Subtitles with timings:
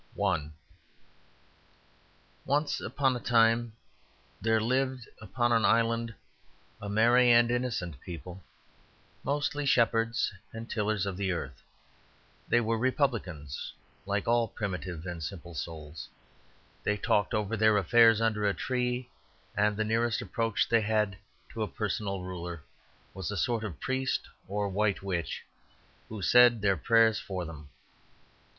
[0.19, 0.49] I
[2.43, 3.73] Once upon a time
[4.41, 6.15] there lived upon an island
[6.81, 8.43] a merry and innocent people,
[9.23, 11.61] mostly shepherds and tillers of the earth.
[12.47, 13.73] They were republicans,
[14.07, 16.09] like all primitive and simple souls;
[16.83, 19.07] they talked over their affairs under a tree,
[19.55, 21.15] and the nearest approach they had
[21.49, 22.63] to a personal ruler
[23.13, 25.45] was a sort of priest or white witch
[26.09, 27.69] who said their prayers for them.